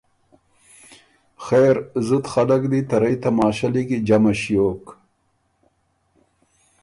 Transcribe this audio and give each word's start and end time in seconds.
خېر 1.45 1.75
زُت 2.07 2.25
خلق 2.33 2.61
دی 2.71 2.81
ته 2.89 2.95
رئ 3.01 3.15
تماشۀ 3.23 3.67
لیکی 3.73 3.97
جمع 4.07 4.33
ݭیوک 4.41 4.83